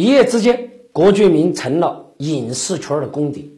[0.00, 3.52] 一夜之间，郭敬明成了影视圈的公敌。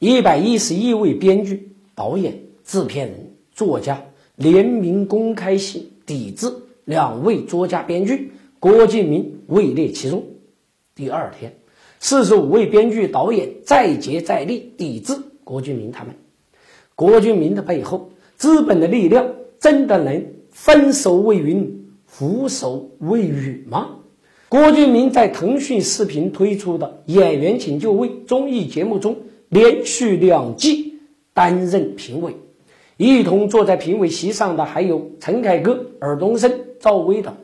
[0.00, 4.02] 一百一十一位编剧、导演、制片人、作家
[4.34, 6.52] 联名公开信抵制
[6.84, 10.24] 两位作家、编剧，郭敬明位列其中。
[10.96, 11.56] 第二天，
[12.00, 16.16] 四十五位编剧、导演再接再厉抵制郭敬明他们。
[16.96, 19.24] 郭敬明的背后，资本的力量
[19.60, 23.90] 真的能分手为云，覆手为雨吗？
[24.48, 29.16] 郭敬明在腾讯视频推出的《演员请就位》综艺节目中，
[29.48, 31.00] 连续两季
[31.34, 32.36] 担任评委，
[32.96, 37.34] 一同坐在评委席上的还有陈凯歌、尔冬升、赵薇等。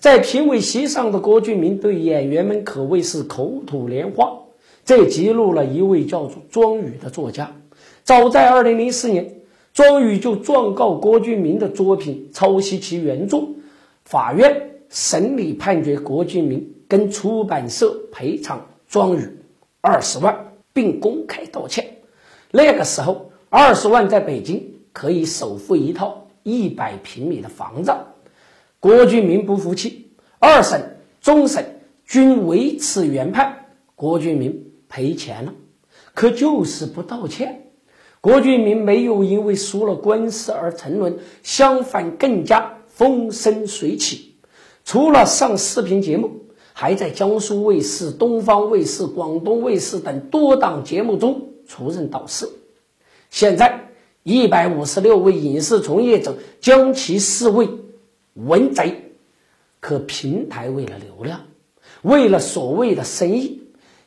[0.00, 4.32] 在评委席上的郭敬明对演员们可谓是口吐莲花，
[4.84, 7.54] 这激怒了一位叫做庄宇的作家。
[8.02, 9.34] 早在2004年，
[9.72, 13.48] 庄宇就状告郭敬明的作品抄袭其原作，
[14.04, 14.70] 法院。
[14.92, 19.26] 审理判决，郭敬明跟出版社赔偿庄宇
[19.80, 21.96] 二十万，并公开道歉。
[22.50, 27.90] 那个时候，二十万在北京可以首付一套一百平米的房子。
[28.80, 35.54] 郭敬明不服气，二审、终审均维持原判，郭敬明赔钱了，
[36.12, 37.70] 可就是不道歉。
[38.20, 44.31] 郭敬明没有因为输了官司而沉沦，相反更加风生水起。
[44.84, 46.30] 除了上视频节目，
[46.72, 52.48] 还在江苏卫视、东方卫视、广东卫视等多档节目中出任导师。
[53.30, 53.88] 现在，
[54.22, 57.68] 一百五十六位影视从业者将其视为
[58.34, 59.12] 文贼。
[59.80, 61.40] 可平台为了流量，
[62.02, 63.62] 为了所谓的生意，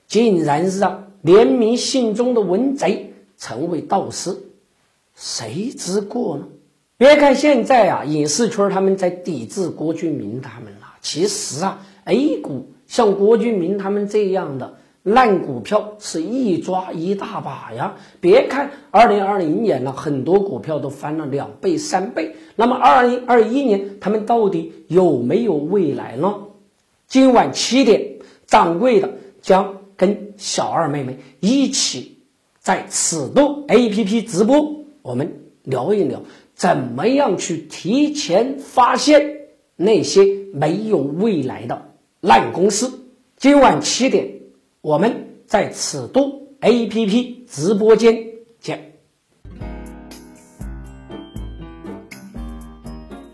[0.07, 4.37] 竟然让联名信中的文贼成为导师，
[5.15, 6.47] 谁之过呢？
[6.97, 17.95] 别看现在啊，影视圈他们在抵制郭敬明他们了，其实啊，A 股像郭敬明他们这样的烂股票是一抓一大把呀。
[18.21, 22.37] 别看二零二零年了，很多股票都翻了两倍、三倍。
[22.55, 26.43] 那么二零二一年他们到底有没有未来呢？
[27.07, 32.19] 今晚七点，掌柜的将跟小二妹妹一起
[32.57, 36.21] 在尺度 APP 直播，我们聊一聊。
[36.55, 39.41] 怎么样去提前发现
[39.75, 40.23] 那些
[40.53, 43.01] 没有未来的烂公司？
[43.35, 44.39] 今晚七点，
[44.79, 48.27] 我们在此度 A P P 直播间
[48.61, 48.93] 见。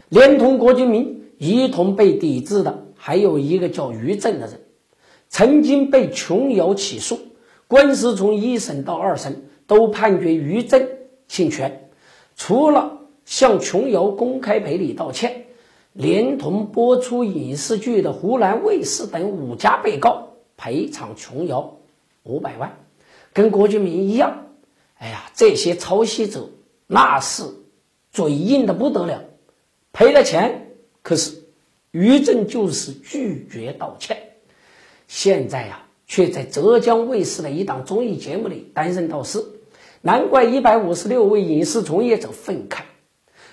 [0.10, 4.62] 连同郭敬明一同被抵制的，还有一个叫于正的人，
[5.30, 7.20] 曾经被琼瑶起诉，
[7.68, 10.88] 官司从一审到二审都判决于正
[11.28, 11.88] 侵权，
[12.36, 12.98] 除了。
[13.32, 15.46] 向琼瑶公开赔礼道歉，
[15.94, 21.78] 连同播出影视剧的湖南卫视等五家被告赔偿琼瑶
[22.24, 22.78] 五百万，
[23.32, 24.48] 跟郭敬明一样。
[24.98, 26.50] 哎呀，这些抄袭者
[26.88, 27.46] 那是
[28.12, 29.24] 嘴硬的不得了，
[29.94, 30.68] 赔了钱，
[31.02, 31.42] 可是
[31.92, 34.34] 于正就是拒绝道歉。
[35.08, 39.42] 现在呀，却在浙江卫视的一档综艺节目里担任导师，
[40.02, 42.82] 难怪一百五十六位影视从业者愤慨。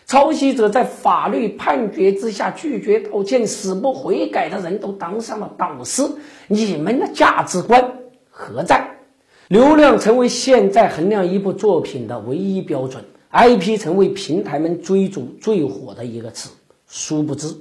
[0.09, 6.03] 抄袭者在法律判决之下拒绝道歉、死不悔改的人都当上了导师，
[6.47, 7.93] 你们的价值观
[8.31, 8.97] 何在？
[9.49, 16.49] 流量成为现在衡量一部作品的唯一标准，IP 成为平台们追逐最火的一个词。
[16.87, 17.55] 殊不知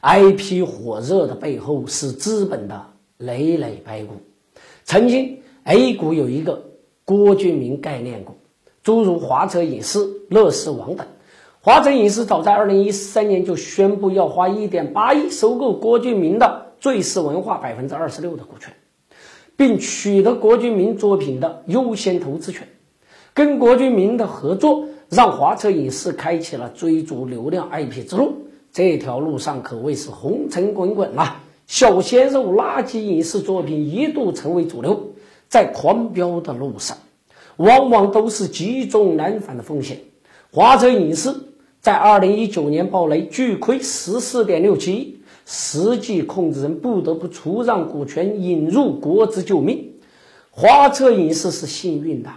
[0.00, 2.82] ，IP 火热的背后是资本的
[3.18, 4.14] 累累白骨。
[4.84, 6.64] 曾经 A 股有一个
[7.04, 8.32] 郭敬明概念股，
[8.82, 9.98] 诸如华策影视、
[10.30, 11.06] 乐视网等。
[11.62, 18.72] 华晨影视早在二零一三年就宣布要花一点八亿收购郭敬明的最视文化百分之二十六的股权，
[19.58, 22.66] 并取得郭敬明作品的优先投资权。
[23.34, 28.32] 跟郭敬明的合作，让华策影视开启了追逐流量 IP 之路。
[28.72, 31.42] 这条路上可谓是红尘滚滚啊！
[31.66, 35.10] 小鲜肉垃圾影视作品一度成为主流，
[35.46, 36.96] 在狂飙的路上，
[37.58, 40.00] 往往都是积重难返的风险。
[40.50, 41.34] 华策影视。
[41.80, 49.92] 在二零一九年暴雷巨亏十四点六七亿，实际控制人不得不出让股权引入国资救命。
[50.50, 52.30] 华策影视是幸运的，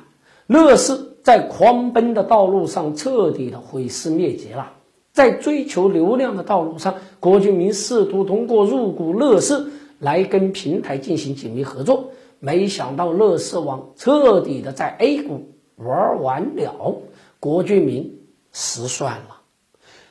[0.47, 4.71] 乐视在狂奔的道路上彻底的毁尸灭迹了。
[5.11, 9.65] 在追求流量的道路上，郭敬明试图通过入股乐视
[9.99, 17.01] 来跟平台进行紧密合作，没想到乐视网彻底的在 A 股玩完了，
[17.39, 18.19] 郭敬明
[18.53, 19.41] 失算了。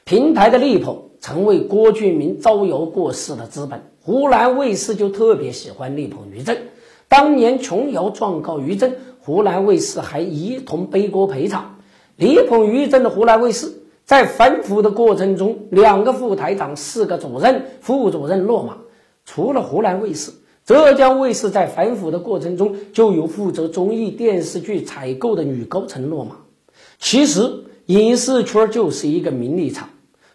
[0.04, 6.58] 平台的力捧成为郭敬明招摇过市的资本，湖南卫视就特别喜欢力捧于正。
[7.08, 11.76] 当年琼瑶状告于正，湖南卫视还一同背锅赔偿。
[12.16, 13.72] 力捧于正的湖南卫视，
[14.04, 18.78] 在反腐的过程中，两个副台长、四个主任、副主任落马。
[19.24, 20.32] 除了湖南卫视，
[20.64, 26.36] 浙江卫视在反腐的过程中，就有负责综艺电视剧采购的女高层落马。
[26.98, 29.88] 其实，影视圈就是一个名利场，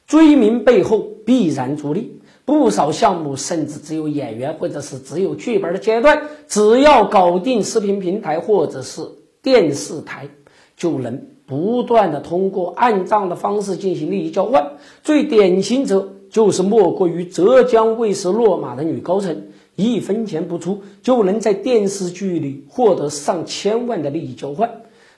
[0.05, 2.13] 追名背后必然逐利。
[2.45, 9.01] 不少项目甚至只有演员或者是只有剧本的阶段，只要搞定视频平台或者是
[9.41, 10.29] 电视台，
[10.77, 14.65] 就能不断的通过按账的方式进行利益交换。
[15.03, 24.69] 最典型者就是莫过于浙江卫视落马的女高层，一分钱不出就能在电视剧里获得上千万的利益交换，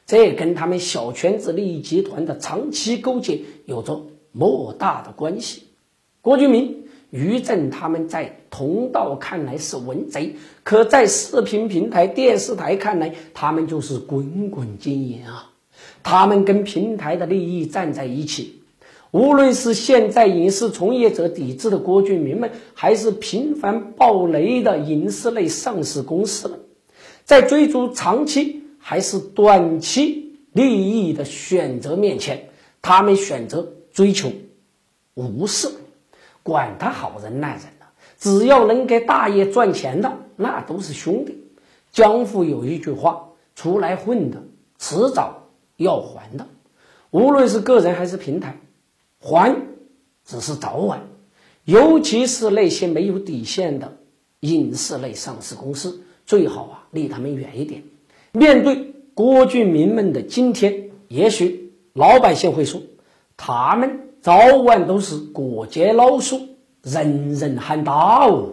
[0.10, 5.66] 这跟他们小圈子利益集团的长期勾结有着莫大的关系。
[6.22, 6.76] 郭俊明。
[7.12, 15.50] 于正他们在同道看来是文贼，可在视频平台、电视台看来，他们就是滚滚金银啊！
[16.04, 18.62] 他们跟平台的利益站在一起。
[19.10, 26.60] 无论是现在影视从业者抵制的郭俊明们，还是频繁爆雷的影视类上市公司们，
[27.26, 32.50] 在追逐长期还是短期利益的选择面前，
[32.81, 34.31] 他们选择追求
[35.14, 35.70] 无视。
[36.42, 37.86] 管他好人烂人呢，
[38.18, 41.38] 只要能给大爷赚钱的，那都是兄弟。
[41.92, 44.42] 江湖有一句话：出来混的，
[44.80, 46.48] 迟早要还的。
[47.12, 48.58] 无论是个人还是平台，
[49.20, 49.56] 还
[50.25, 51.02] 只是早晚。
[51.66, 53.98] 尤其是那些没有底线的
[54.40, 57.84] 影视类上市公司，最好啊离他们远一点。
[58.39, 62.81] 面对郭俊明们的今天，也许老百姓会说，
[63.36, 64.06] 他们。
[64.21, 66.41] 早晚都是过街老鼠，
[66.83, 68.50] 人人喊打哦。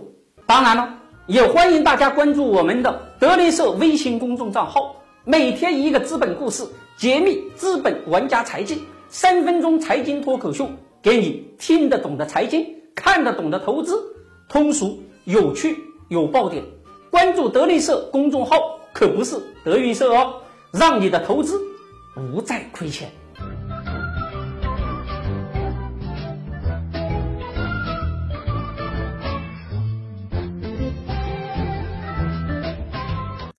[0.46, 0.94] 当然了，
[1.26, 4.94] 也欢迎大家关注我们的德林社微信公众账号，
[5.24, 6.64] 每天一个资本故事，
[6.96, 8.78] 揭秘资本玩家财经，
[9.08, 10.68] 三分钟财经脱口秀，
[11.02, 14.00] 给你听得懂的财经，看得懂的投资，
[14.48, 15.76] 通俗有趣
[16.08, 16.62] 有爆点。
[17.10, 20.40] 关注德林社公众号可不是德云社哦，
[20.72, 21.60] 让你的投资
[22.14, 23.12] 不再亏钱。